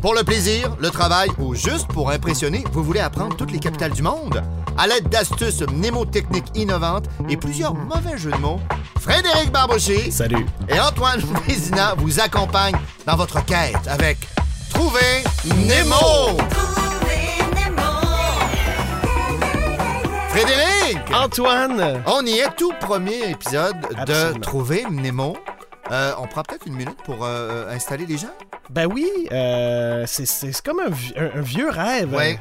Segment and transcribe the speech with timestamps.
[0.00, 3.92] Pour le plaisir, le travail ou juste pour impressionner, vous voulez apprendre toutes les capitales
[3.92, 4.42] du monde?
[4.78, 8.60] À l'aide d'astuces mnémotechniques innovantes et plusieurs mauvais jeux de mots,
[8.98, 10.46] Frédéric Barbouchi Salut.
[10.70, 14.16] et Antoine Vézina vous accompagnent dans votre quête avec
[14.70, 16.38] Trouver Nemo!
[20.30, 20.98] Frédéric!
[21.14, 22.02] Antoine!
[22.06, 23.76] On y est, tout premier épisode
[24.06, 24.38] de.
[24.38, 25.36] Trouver Nemo.
[25.90, 28.28] Euh, on prend peut-être une minute pour euh, installer les gens?
[28.70, 32.14] Ben oui, euh, c'est- comme un, vi- un- un vieux rêve.
[32.14, 32.38] Ouais.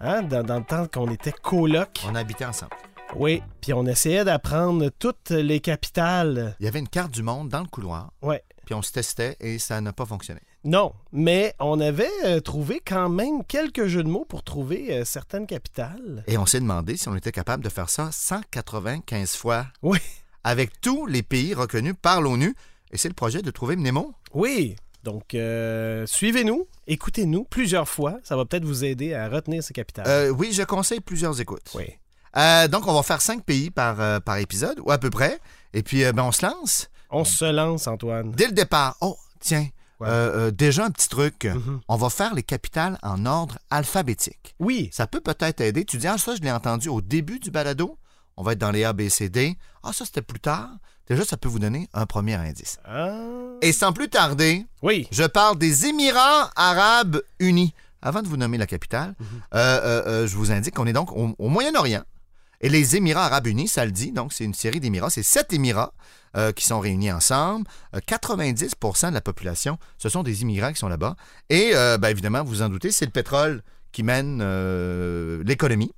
[0.00, 2.02] Hein, dans, dans le temps qu'on était coloc.
[2.06, 2.72] On habitait ensemble.
[3.16, 6.54] Oui, puis on essayait d'apprendre toutes les capitales.
[6.60, 8.42] Il y avait une carte du monde dans le couloir, Ouais.
[8.64, 10.40] puis on se testait et ça n'a pas fonctionné.
[10.64, 15.04] Non, mais on avait euh, trouvé quand même quelques jeux de mots pour trouver euh,
[15.04, 16.22] certaines capitales.
[16.26, 19.98] Et on s'est demandé si on était capable de faire ça 195 fois Oui.
[20.44, 22.54] avec tous les pays reconnus par l'ONU.
[22.92, 24.14] Et c'est le projet de trouver Nemo.
[24.34, 24.76] Oui.
[25.02, 28.18] Donc, euh, suivez-nous, écoutez-nous plusieurs fois.
[28.22, 30.06] Ça va peut-être vous aider à retenir ces capitales.
[30.08, 31.70] Euh, oui, je conseille plusieurs écoutes.
[31.74, 31.84] oui.
[32.36, 35.40] Euh, donc, on va faire cinq pays par, par épisode, ou à peu près.
[35.74, 36.88] Et puis, ben, on se lance.
[37.10, 38.30] On se lance, Antoine.
[38.30, 39.66] Dès le départ, oh, tiens,
[39.98, 40.08] Ouais.
[40.08, 41.44] euh, euh, déjà un petit truc.
[41.44, 41.80] Mhm.
[41.88, 44.54] On va faire les capitales en ordre alphabétique.
[44.60, 44.88] Oui.
[44.92, 45.84] Ça peut peut-être aider.
[45.84, 47.98] Tu dis, ah, ça, je l'ai entendu au début du balado.
[48.36, 49.56] On va être dans les A, B, C, D.
[49.82, 50.70] Ah, ça, c'était plus tard.
[51.10, 52.78] Déjà, ça peut vous donner un premier indice.
[52.86, 53.20] Ah.
[53.62, 55.08] Et sans plus tarder, Oui.
[55.10, 57.74] je parle des Émirats arabes unis.
[58.00, 59.26] Avant de vous nommer la capitale, Mhm.
[59.26, 62.04] euh, euh, euh, je vous indique qu'on est donc au, au Moyen-Orient.
[62.62, 65.10] Et les Émirats arabes unis, ça le dit, donc c'est une série d'Émirats.
[65.10, 65.92] C'est sept Émirats
[66.36, 67.66] euh, qui sont réunis ensemble.
[67.96, 71.16] Euh, 90% de la population, ce sont des immigrants qui sont là-bas.
[71.48, 74.38] Et euh, ben, évidemment, vous en doutez, c'est le pétrole qui mène
[75.42, 75.92] l'économie.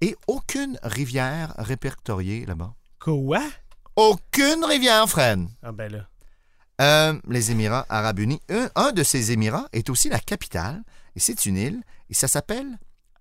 [0.00, 2.72] Et aucune rivière répertoriée là-bas.
[3.00, 3.42] Quoi?
[3.96, 5.46] Aucune rivière, Fred.
[5.62, 5.98] Ah ben là.
[6.80, 8.40] Euh, les Émirats arabes unis.
[8.50, 10.82] Un, un de ces Émirats est aussi la capitale,
[11.14, 12.66] et c'est une île, et ça s'appelle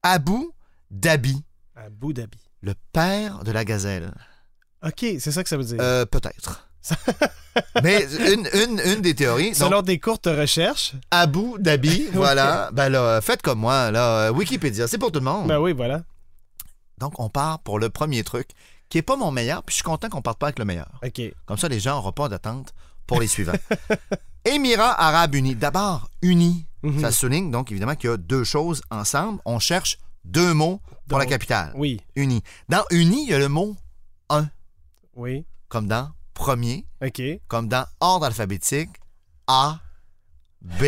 [0.02, 0.50] Abu
[0.90, 1.44] Dhabi,
[1.76, 2.38] Abu Dhabi.
[2.62, 4.12] le père de la gazelle.
[4.84, 5.78] OK, c'est ça que ça veut dire.
[5.80, 6.68] Euh, Peut-être.
[7.84, 10.94] Mais une, une- une des théories, donc, Selon des courtes recherches.
[11.12, 12.70] Abu Dhabi, voilà.
[12.74, 15.48] Ben là, faites comme moi, là, euh, Wikipédia, c'est pour tout le monde.
[15.48, 16.02] Ben oui, voilà.
[17.04, 18.52] Donc, on part pour le premier truc,
[18.88, 20.90] qui est pas mon meilleur, puis je suis content qu'on parte pas avec le meilleur.
[21.04, 21.22] OK.
[21.46, 22.74] Comme ça, les gens n'auront pas d'attente
[23.06, 23.52] pour les suivants.
[24.46, 25.56] Émirats arabes unis.
[25.56, 26.66] D'abord, unis.
[26.82, 27.02] Mhm.
[27.02, 29.42] Ça souligne donc évidemment qu'il y a deux choses ensemble.
[29.44, 31.74] On cherche deux mots pour la capitale.
[31.76, 32.00] Oui.
[32.16, 32.42] Unis.
[32.70, 33.76] Dans uni, il y a le mot
[34.30, 34.48] un,
[35.16, 35.46] Oui.
[35.68, 37.22] comme dans premier, OK.
[37.50, 38.90] comme dans ordre alphabétique
[39.48, 39.80] A,
[40.62, 40.84] B.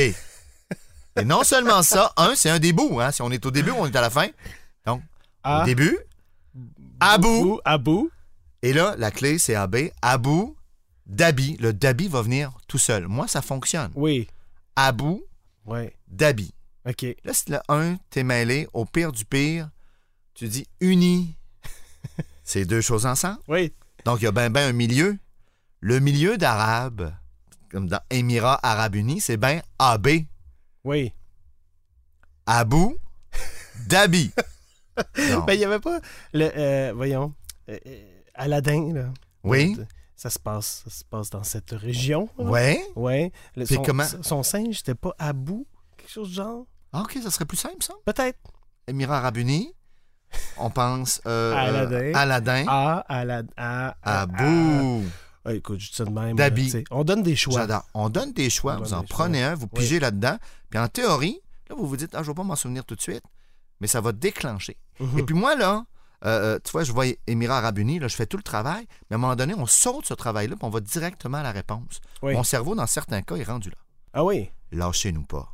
[1.18, 3.02] Et non seulement ça, un, c'est un des bouts.
[3.02, 3.12] Hein?
[3.12, 4.28] Si on est au début, on est à la fin.
[4.86, 5.02] Donc,
[5.46, 5.62] A.
[5.62, 5.98] au début,
[7.00, 7.28] Abu.
[7.28, 7.60] Abu.
[7.66, 8.10] Abu.
[8.62, 9.76] Et là, la clé, c'est AB.
[10.02, 10.54] Abu,
[11.06, 11.56] Dhabi.
[11.58, 13.08] Le Dhabi va venir tout seul.
[13.08, 13.92] Moi, ça fonctionne.
[13.96, 14.28] Oui.
[14.76, 15.22] Abu,
[15.66, 15.90] Oui.
[16.08, 16.52] Dhabi.
[16.88, 17.06] OK.
[17.24, 19.70] Là, si le 1, t'es mêlé, au pire du pire,
[20.34, 21.36] tu dis uni.
[22.44, 23.40] c'est deux choses ensemble.
[23.48, 23.72] Oui.
[24.04, 25.18] Donc, il y a bien ben un milieu.
[25.80, 27.14] Le milieu d'arabe,
[27.70, 30.08] comme dans Émirats arabes unis, c'est bien AB.
[30.84, 31.14] Oui.
[32.48, 32.96] Abu,
[33.88, 34.32] Dhabi.
[35.16, 36.00] Ben, il n'y avait pas
[36.34, 36.50] le.
[36.56, 37.34] euh, voyons.
[37.70, 39.06] euh, euh, Aladdin, là.
[39.44, 39.78] Oui.
[40.16, 42.30] Ça se passe, ça se passe dans cette région.
[42.38, 42.46] là.
[42.46, 42.82] Ouais.
[42.96, 43.32] Ouais.
[43.56, 45.66] Le- son, comment- son singe, c'était pas Abu,
[45.98, 46.66] quelque chose du genre.
[46.94, 47.94] Ah, OK, ça serait plus simple, ça.
[48.06, 48.40] Peut-être.
[48.88, 49.74] Émirats arabes unis.
[50.58, 51.96] On pense euh, Aladdin.
[51.96, 52.66] euh, Aladdin.
[52.68, 55.02] A, Aladdin.
[55.48, 56.36] Ah, écoute, je dis ça de même.
[56.70, 56.84] Sais.
[56.92, 57.60] On donne des choix.
[57.62, 57.86] J'adore.
[57.94, 59.80] On donne des choix, On vous en prenez un, vous Oui.
[59.82, 60.38] pigez là-dedans.
[60.70, 61.40] Puis en théorie,
[61.70, 63.24] là, vous vous dites, ah, je ne vais pas m'en souvenir tout de suite,
[63.80, 64.78] mais ça va déclencher.
[65.18, 65.86] Et puis moi, là,
[66.26, 68.86] euh, euh, tu vois, je vois Émirats Arabes Unis, là, je fais tout le travail,
[69.10, 71.52] mais à un moment donné, on saute ce travail-là, puis on va directement à la
[71.52, 72.00] réponse.
[72.22, 72.34] Oui.
[72.34, 73.76] Mon cerveau, dans certains cas, est rendu là.
[74.14, 74.50] Ah oui.
[74.72, 75.50] Lâchez-nous pas.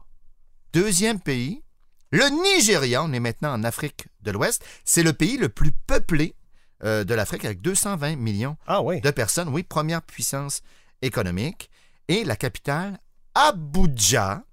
[0.73, 1.63] Deuxième pays,
[2.11, 2.23] le
[2.55, 3.03] Nigeria.
[3.03, 4.63] On est maintenant en Afrique de l'Ouest.
[4.85, 6.35] C'est le pays le plus peuplé
[6.83, 9.01] euh, de l'Afrique avec 220 millions Ah oui.
[9.01, 9.49] de personnes.
[9.49, 10.61] Oui, première puissance
[11.01, 11.69] économique.
[12.07, 12.99] Et la capitale,
[13.35, 14.43] Abuja,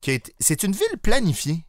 [0.00, 1.64] qui est, c'est une ville planifiée.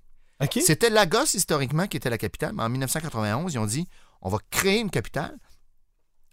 [0.62, 3.88] C'était Lagos historiquement qui était la capitale, mais en 1991, ils ont dit
[4.22, 5.38] on va créer une capitale.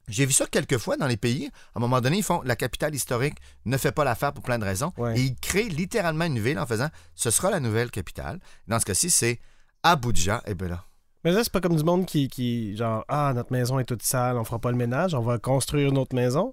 [0.09, 1.49] J'ai vu ça quelques fois dans les pays.
[1.75, 4.59] À un moment donné, ils font la capitale historique ne fait pas l'affaire pour plein
[4.59, 4.93] de raisons.
[4.97, 5.17] Ouais.
[5.19, 8.41] Et ils créent littéralement une ville en faisant ce sera la nouvelle capitale.
[8.67, 9.39] Dans ce cas-ci, c'est
[9.85, 10.43] Abuja.
[10.47, 10.85] Et bien là.
[11.25, 14.03] Mais là, c'est pas comme du monde qui, qui, genre, ah, notre maison est toute
[14.03, 16.53] sale, on fera pas le ménage, on va construire une autre maison?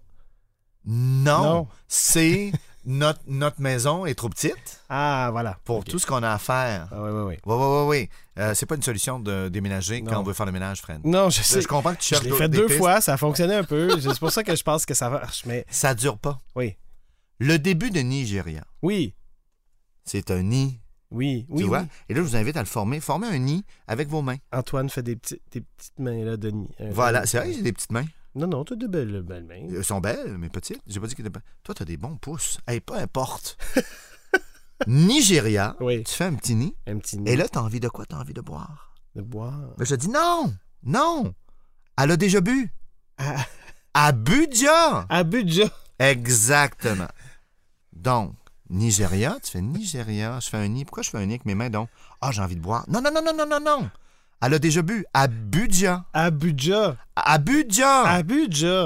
[0.86, 1.68] Non, Non.
[1.88, 2.52] c'est
[2.90, 5.58] notre, notre maison est trop petite Ah, voilà.
[5.64, 6.88] pour tout ce qu'on a à faire.
[6.92, 7.36] Ah, oui, oui, oui.
[7.46, 8.10] Oui, oui, oui.
[8.42, 10.12] Euh, c'est pas une solution de déménager Non.
[10.12, 11.02] quand on veut faire le ménage, Fred.
[11.06, 11.62] Non, je sais.
[11.62, 12.78] Je comprends que tu Je cherches l'ai d'autres- fait deux pistes.
[12.80, 14.00] fois, ça a fonctionné un peu.
[14.02, 15.46] C'est pour ça que je pense que ça marche.
[15.46, 16.42] Mais Ça dure pas.
[16.56, 16.76] oui.
[17.42, 19.14] Le début de Nigeria, Oui.
[20.04, 20.80] c'est un nid
[21.12, 21.80] Oui, oui, tu vois?
[21.82, 21.88] oui.
[22.10, 23.00] Et là, je vous invite à le former.
[23.00, 24.36] Formez un nid avec vos mains.
[24.52, 26.68] Antoine fait des, petits, des petites mains, là, Denis.
[26.82, 28.06] Euh, Voilà, c'est vrai que j'ai des petites mains.
[28.36, 29.68] Non, non, t'as de belles, belles mains.
[29.76, 30.82] Elles sont belles, mais petites.
[30.88, 31.44] J'ai pas dit qu'elles étaient belles.
[31.64, 32.60] Toi, t'as des bons pouces.
[32.68, 33.58] Hey, peu importe.
[34.88, 36.74] Nigeria, Oui, tu fais un petit nid.
[36.88, 38.06] un petit nid Et là, t'as envie de quoi?
[38.06, 38.94] T'as envie de boire?
[39.16, 39.74] de boire.
[39.78, 40.54] Mais je te dis non!
[40.84, 41.34] Non!
[41.98, 42.72] Elle a déjà bu.
[43.94, 45.06] À bu déjà!
[45.10, 45.70] à budget.
[45.98, 47.08] Exactement.
[47.92, 48.36] Donc,
[48.70, 50.86] Nigeria, tu fais Nigeria, je fais un nid.
[50.86, 51.90] Pourquoi je fais un nid avec mes mains donc?
[52.22, 52.86] Ah, j'ai envie de boire.
[52.88, 53.90] Non, non, non, non, non, non, non.
[54.42, 55.06] Elle a déjà bu.
[55.14, 56.06] À Budja.
[56.14, 56.96] À budget.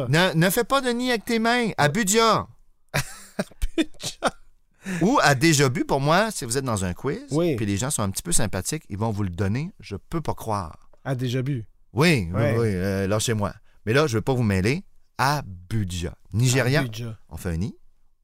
[0.09, 1.69] Ne, ne fais pas de nid avec tes mains.
[1.77, 2.47] À Budja.
[5.01, 7.55] Ou à déjà bu, pour moi, si vous êtes dans un quiz, Oui.
[7.55, 9.71] puis les gens sont un petit peu sympathiques, ils vont vous le donner.
[9.79, 10.89] Je peux pas croire.
[11.05, 11.65] À déjà bu.
[11.93, 12.55] Oui, oui, Ouais.
[12.57, 13.53] oui, euh, lâchez-moi.
[13.85, 14.83] Mais là, je veux pas vous mêler.
[15.17, 16.15] À Budja.
[16.33, 16.83] Nigeria,
[17.29, 17.75] on fait un nid.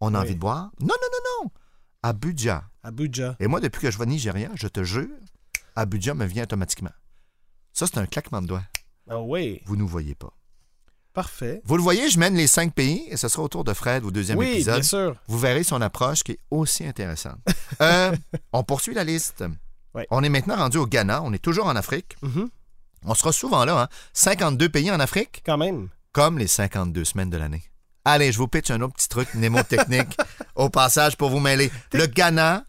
[0.02, 0.24] On a Oui.
[0.26, 0.72] envie de boire.
[0.82, 1.52] Non, non, non, non.
[2.04, 3.32] À budget.
[3.40, 5.08] Et moi, depuis que je vois Nigeria, je te jure,
[5.76, 6.92] Abuja me vient automatiquement.
[7.74, 8.64] Ça, c'est un claquement de doigts.
[9.10, 9.62] Ah oui.
[9.66, 10.32] Vous ne nous voyez pas.
[11.14, 11.62] Parfait.
[11.66, 14.04] Vous le voyez, je mène les cinq pays et ce sera au tour de Fred
[14.06, 14.76] au deuxième oui, épisode.
[14.76, 15.16] bien sûr.
[15.28, 17.40] Vous verrez son approche qui est aussi intéressante.
[17.82, 18.14] Euh,
[18.52, 19.42] on poursuit la liste.
[19.94, 20.06] Ouais.
[20.12, 21.22] On est maintenant rendu au Ghana.
[21.24, 22.18] On est toujours en Afrique.
[22.22, 22.50] Mhm.
[23.06, 23.84] On sera souvent là.
[23.84, 23.88] Hein?
[24.14, 25.88] 52 pays en Afrique, Quand même.
[26.12, 27.64] comme les 52 semaines de l'année.
[28.04, 30.18] Allez, je vous pitch un autre petit truc mnémotechnique
[30.56, 31.72] au passage pour vous mêler.
[31.94, 32.66] Le Ghana,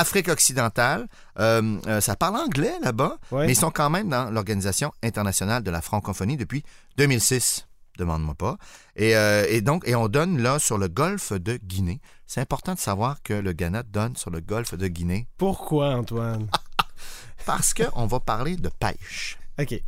[0.00, 1.06] Afrique occidentale,
[1.38, 3.46] euh, euh, ça parle anglais là-bas, Ouais.
[3.46, 6.64] mais ils sont quand même dans l'Organisation internationale de la francophonie depuis
[6.96, 7.68] 2006.
[7.96, 8.56] Demande-moi pas.
[8.96, 12.00] Et, euh, et donc, et on donne là sur le golfe de Guinée.
[12.26, 16.48] C'est important de savoir que le Ghana donne sur le golfe de Guinée Pourquoi, Antoine?
[17.46, 19.38] parce qu'on va parler de pêche.
[19.60, 19.80] OK.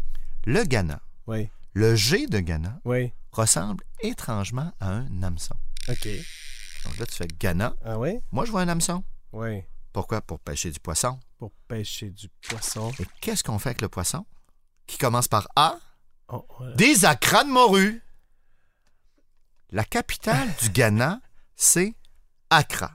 [0.45, 1.49] Le Ghana, Oui.
[1.73, 3.13] le G de Ghana, Oui.
[3.33, 5.57] ressemble étrangement à un hameçon.
[5.89, 6.07] OK.
[6.85, 7.75] Donc là, tu fais Ghana.
[7.85, 8.21] Ah oui?
[8.31, 9.03] Moi, je vois un hameçon.
[9.33, 9.65] Oui.
[9.97, 10.21] Pourquoi?
[10.21, 11.19] Pour pêcher du poisson.
[11.39, 12.93] Pour pêcher du poisson.
[13.01, 14.27] Et qu'est-ce qu'on fait avec le poisson?
[14.87, 15.79] Qui commence par A?
[16.29, 16.47] Oh.
[16.75, 18.03] Des acras de morue.
[19.71, 21.23] La capitale du Ghana,
[21.55, 21.95] c'est
[22.51, 22.91] Accra.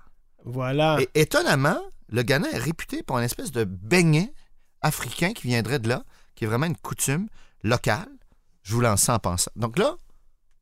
[0.45, 0.99] Voilà.
[1.01, 4.31] Et étonnamment, le Ghana est réputé pour une espèce de beignet
[4.81, 6.03] africain qui viendrait de là,
[6.35, 7.29] qui est vraiment une coutume
[7.63, 8.09] locale.
[8.61, 9.49] Je vous lance en pensant.
[9.55, 9.95] Donc là,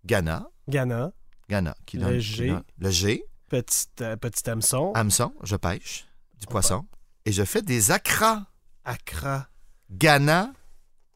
[0.05, 1.11] Ghana, Ghana.
[1.49, 2.47] Ghana, qui Le qui G.
[2.47, 4.93] donne- le G, Petit, euh, petit hameçon.
[4.95, 6.05] hameçon, je pêche
[6.39, 6.85] du On poisson
[7.25, 8.45] et je fais des acras.
[8.85, 9.47] Accra.
[9.91, 10.51] Ghana,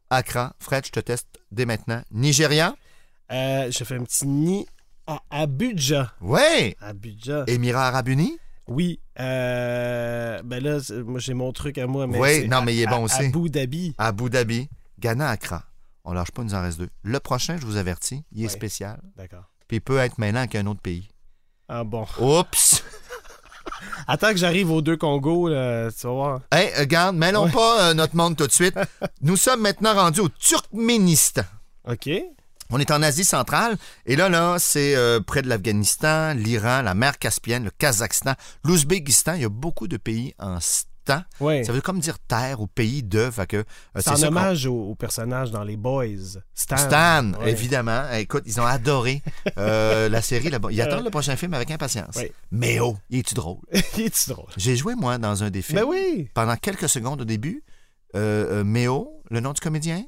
[0.09, 0.53] Accra.
[0.59, 2.01] Fred, je te teste dès maintenant.
[2.11, 2.75] Nigeria,
[3.31, 4.65] Euh, je fais un petit nid
[5.07, 6.13] à Abuja.
[6.21, 6.75] ouais.
[6.81, 7.45] Abuja.
[7.47, 8.37] Émirats Arabes Unis,
[8.67, 8.99] Oui.
[9.19, 12.07] Euh, ben là, moi, j'ai mon truc à moi.
[12.07, 13.23] Mais Oui, non, mais il est à- bon aussi.
[13.25, 13.93] Abu Dhabi.
[13.97, 14.69] Abu Dhabi,
[14.99, 15.63] Ghana, Accra.
[16.05, 16.89] On lâche pas, il nous en reste deux.
[17.03, 18.49] Le prochain, je vous avertis, il est Ouais.
[18.51, 19.01] spécial.
[19.17, 19.49] D'accord.
[19.67, 21.09] Puis il peut être mêlant avec un autre pays.
[21.67, 22.05] Ah bon.
[22.19, 22.83] Oups!
[24.07, 26.39] Attends que j'arrive aux deux Congos, là, tu vas voir.
[26.51, 27.51] Hey, regarde, mêlons Ouais.
[27.51, 28.75] pas euh, notre monde tout de suite.
[29.21, 31.43] Nous sommes maintenant rendus au Turkménistan.
[31.87, 32.09] OK.
[32.69, 36.93] On est en Asie centrale et là, là, c'est euh, près de l'Afghanistan, l'Iran, la
[36.95, 38.33] mer Caspienne, le Kazakhstan,
[38.63, 39.33] l'Ouzbékistan.
[39.35, 40.59] Il y a beaucoup de pays en
[41.39, 41.65] Oui.
[41.65, 43.29] Ça veut comme dire terre ou pays de.
[43.29, 43.63] Fait que, euh,
[43.97, 46.39] C'est en hommage au, au personnage dans Les Boys.
[46.53, 46.77] Stan.
[46.77, 48.09] Stan, évidemment.
[48.13, 49.21] Écoute, ils ont adoré
[49.57, 50.69] euh, la série là-bas.
[50.71, 52.15] Ils attendent le prochain film avec impatience.
[52.15, 52.31] Oui.
[52.51, 53.59] Mais oh, il est-tu drôle?
[53.97, 54.49] Il est drôle?
[54.57, 55.79] J'ai joué, moi, dans un des films.
[55.79, 56.29] Ben oui.
[56.33, 57.63] Pendant quelques secondes au début,
[58.15, 60.03] euh, euh, Méo, le nom du comédien,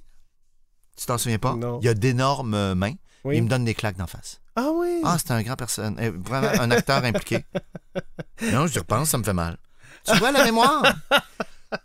[0.98, 1.56] tu t'en souviens pas?
[1.56, 1.80] Non.
[1.82, 2.94] Il a d'énormes mains.
[3.24, 3.38] Oui.
[3.38, 4.40] Il me donne des claques d'en face.
[4.56, 5.02] Ah oui.
[5.04, 7.44] Ah, c'est un grand personne, vraiment un acteur impliqué.
[8.52, 9.58] Non, je repense, ça me fait mal.
[10.04, 10.84] Tu vois la mémoire?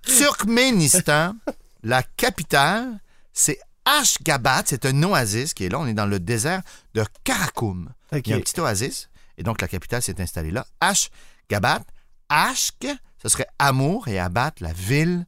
[0.05, 1.35] Turkménistan,
[1.83, 2.99] la capitale,
[3.33, 5.79] c'est Ashgabat, c'est un oasis qui est là.
[5.81, 6.63] On est dans le désert
[6.95, 7.91] de Karakoum.
[8.13, 8.21] OK.
[8.27, 10.67] Il y a un petit oasis, et donc la capitale s'est installée là.
[10.81, 11.81] Ashgabat,
[12.29, 12.87] Ashk,
[13.23, 15.27] ce serait amour, et Abat, la ville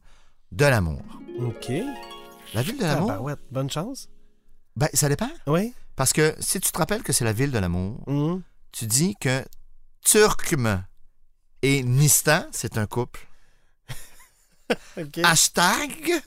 [0.51, 1.01] de l'amour.
[1.39, 1.71] OK.
[2.53, 3.39] La ville de l'amour, Tabarouette.
[3.51, 4.07] Bonne chance.
[4.75, 5.29] ben, ça dépend.
[5.47, 5.73] Oui.
[5.95, 8.41] Parce que si tu te rappelles que c'est la ville de l'amour, Mhm.
[8.71, 9.43] tu dis que
[10.03, 10.83] Turkme
[11.63, 13.25] et Nistan, c'est un couple.
[15.23, 16.21] Hashtag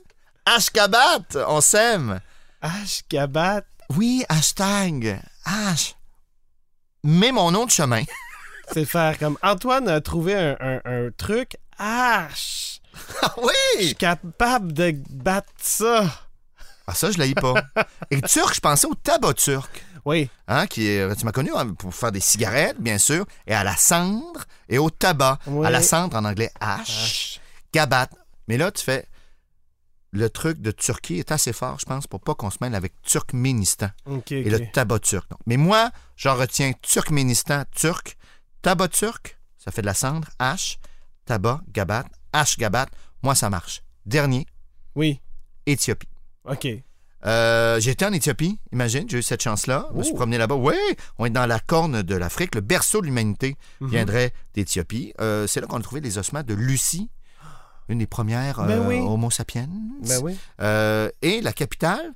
[0.45, 2.21] Ashgabat, on s'aime.
[2.61, 3.63] Ashgabat.
[3.91, 5.95] Oui, hashtag H.
[7.05, 8.03] Mets mon nom de chemin.
[8.73, 11.57] C'est faire comme Antoine a trouvé un, un- un truc.
[11.79, 12.79] Ah, je
[13.23, 13.85] Ah je oui!
[13.87, 16.11] suis capable de battre ça.
[16.89, 17.55] Ah, ça, je l'ai pas.
[18.11, 19.85] Et turc, je pensais au tabac turc.
[20.07, 20.31] Oui.
[20.47, 23.65] Hein, qui est, tu m'as connu hein, pour faire des cigarettes, bien sûr, et à
[23.65, 25.39] la cendre et au tabac.
[25.49, 25.67] Oui.
[25.67, 27.39] À la cendre en anglais, H.
[27.75, 28.09] Gabat.
[28.49, 29.07] Mais là, tu fais.
[30.13, 32.95] Le truc de Turquie est assez fort, je pense, pour pas qu'on se mêle avec
[33.03, 35.29] Turkménistan OK, et le tabac turc.
[35.29, 38.17] Donc, mais moi, j'en retiens Turkménistan, turc,
[38.63, 40.79] tabac turc, ça fait de la cendre, H,
[41.27, 42.87] tabac, gabat, Ashgabat.
[43.23, 43.83] Moi, ça marche.
[44.07, 44.47] Dernier,
[44.95, 45.21] Oui.
[45.67, 46.09] Éthiopie.
[46.45, 46.67] OK.
[47.27, 49.89] Euh, été en Éthiopie, imagine, j'ai eu cette chance-là.
[49.93, 50.17] Je me suis Oh.
[50.17, 50.55] promené là-bas.
[50.55, 50.75] Oui,
[51.19, 52.55] on est dans la corne de l'Afrique.
[52.55, 53.89] Le berceau de l'humanité Mhm.
[53.89, 55.13] viendrait d'Éthiopie.
[55.21, 57.11] Euh, c'est là qu'on a trouvé les ossements de Lucie,
[57.89, 58.99] une des premières Ben euh, oui.
[58.99, 59.69] Homo sapiens.
[60.03, 60.37] Ben oui.
[61.23, 62.13] Et la capitale,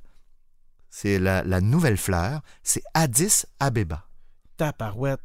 [0.89, 4.05] c'est la, la nouvelle fleur, c'est Addis Abeba.
[4.57, 5.19] Taparouette.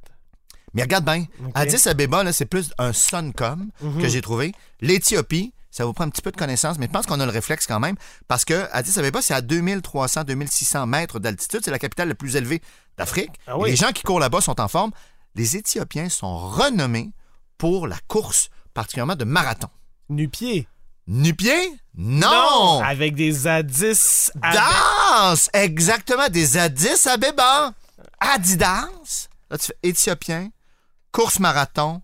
[0.74, 1.24] Mais regarde bien.
[1.54, 4.02] Addis Abeba, là, c'est plus un Suncom Mhm.
[4.02, 4.52] que j'ai trouvé.
[4.80, 7.30] L'Éthiopie, ça vous prend un petit peu de connaissance, mais je pense qu'on a le
[7.30, 7.96] réflexe quand même,
[8.28, 11.60] parce que Addis Abeba, c'est à 2300, 2600 mètres d'altitude.
[11.62, 12.62] C'est la capitale la plus élevée
[12.96, 13.32] d'Afrique.
[13.46, 13.68] Ah oui.
[13.72, 14.90] Les gens qui courent là-bas sont en forme.
[15.34, 17.10] Les Éthiopiens sont renommés
[17.58, 19.68] pour la course, particulièrement de marathon.
[20.08, 20.66] Nu-pied.
[21.06, 21.78] Nu-pied?
[21.94, 22.80] Non!
[22.82, 24.30] Avec des Addis.
[24.34, 25.50] Danse!
[25.52, 27.74] Exactement, des Addis Abeba.
[28.18, 29.28] Adidas.
[29.50, 30.48] Là, tu fais Éthiopien,
[31.12, 32.00] course marathon,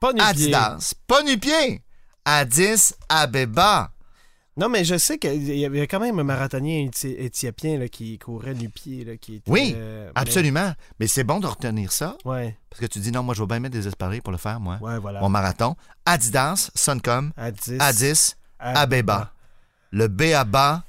[0.00, 0.12] Pas.
[0.18, 0.92] Adidas.
[1.06, 1.82] Pas nu-pied.
[2.26, 3.92] Addis Abeba.
[4.58, 8.18] Non, mais je sais qu'il y avait quand même un marathonien éthi- éthiopien là, qui
[8.18, 9.04] courait nu-pied.
[9.04, 10.72] là, qui était, Oui, euh, Absolument.
[10.98, 13.42] Mais c'est bon de retenir ça, mais- Ouais, parce que tu dis non, moi, je
[13.42, 14.78] vais bien mettre des espadrilles pour le faire, moi.
[14.80, 15.20] ouais, voilà.
[15.20, 15.76] Mon marathon.
[16.04, 17.76] Adidas, Suncom, Addis.
[17.78, 19.30] Addis, Abeba.
[19.92, 20.82] Le B à bas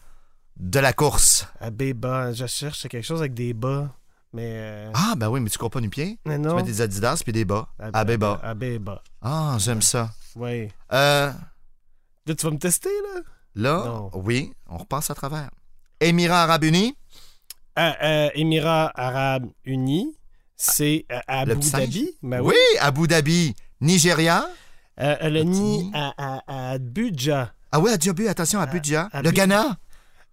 [0.60, 1.46] de la course.
[1.60, 2.32] Abeba.
[2.34, 3.94] Je cherche quelque chose avec des bas.
[4.34, 4.44] Mais.
[4.56, 6.18] euh, Ah, ben oui, mais tu cours pas nu-pied.
[6.26, 6.56] mais Tu non.
[6.56, 7.68] mets des Adidas puis des bas.
[7.80, 8.40] Ab- Abeba.
[8.44, 9.04] Abeba.
[9.22, 10.10] Ah, j'aime ça.
[10.38, 10.70] Oui.
[10.94, 11.32] Euh,
[12.26, 13.22] Là, tu vas me tester, là?
[13.56, 14.12] là, Non.
[14.14, 15.50] oui, on repasse à travers.
[16.00, 16.96] Émirats Arabes Unis.
[17.76, 20.14] Ah, euh, Émirats Arabes Unis.
[20.56, 21.56] C'est euh, Abu?
[21.56, 22.10] Dhabi.
[22.22, 22.56] Ben oui.
[22.82, 23.56] Abu Dhabi.
[23.82, 24.48] Nigeria.
[25.00, 25.92] Euh, le nid.
[25.94, 27.54] à, à, à Budja.
[27.72, 29.08] Ah oui, à Djobu, attention, à Budja.
[29.14, 29.78] à le Ghana.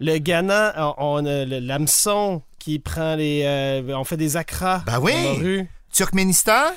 [0.00, 3.84] Le Ghana, on, on a l'hameçon qui prend les.
[3.94, 4.82] on fait des acras.
[4.86, 5.12] Ben oui.
[5.12, 5.68] dans la rue.
[5.92, 6.72] Turkménistan.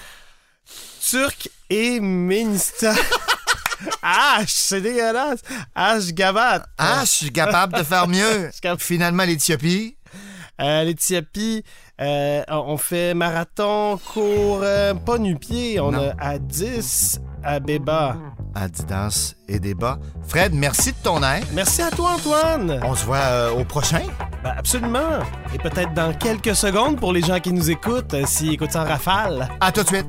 [1.09, 2.93] Turc et Ministan.
[4.01, 5.39] ah, c'est dégueulasse.
[5.73, 6.65] Ashgabat.
[6.77, 8.49] Ah, je suis capable de faire mieux.
[8.79, 9.95] Finalement, l'Éthiopie.
[10.59, 11.63] Euh, L'Éthiopie,
[12.01, 15.79] euh, on fait marathon, cours, euh, pas nu-pied.
[15.79, 16.11] On Non.
[16.19, 18.15] a Addis Abeba.
[18.55, 19.99] Adidas et des bas.
[20.27, 21.45] Fred, merci de ton aide.
[21.53, 22.81] Merci à toi, Antoine.
[22.83, 24.01] On se voit au prochain.
[24.43, 25.19] Ben, absolument.
[25.53, 29.47] Et peut-être dans quelques secondes pour les gens qui nous écoutent, s'ils écoutent en rafale.
[29.61, 30.07] À tout de suite.